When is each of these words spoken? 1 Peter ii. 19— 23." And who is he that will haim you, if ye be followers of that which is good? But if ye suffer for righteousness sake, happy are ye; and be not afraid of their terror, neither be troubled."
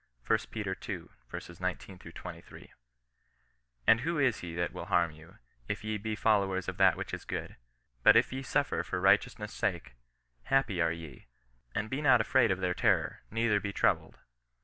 1 0.25 0.39
Peter 0.49 0.75
ii. 0.89 1.03
19— 1.59 1.99
23." 1.99 2.73
And 3.85 4.01
who 4.01 4.17
is 4.17 4.39
he 4.39 4.55
that 4.55 4.73
will 4.73 4.87
haim 4.87 5.11
you, 5.11 5.37
if 5.67 5.83
ye 5.83 5.99
be 5.99 6.15
followers 6.15 6.67
of 6.67 6.77
that 6.77 6.97
which 6.97 7.13
is 7.13 7.23
good? 7.23 7.55
But 8.01 8.15
if 8.15 8.33
ye 8.33 8.41
suffer 8.41 8.81
for 8.81 8.99
righteousness 8.99 9.53
sake, 9.53 9.93
happy 10.45 10.81
are 10.81 10.91
ye; 10.91 11.27
and 11.75 11.87
be 11.87 12.01
not 12.01 12.19
afraid 12.19 12.49
of 12.49 12.61
their 12.61 12.73
terror, 12.73 13.21
neither 13.29 13.59
be 13.59 13.71
troubled." 13.71 14.17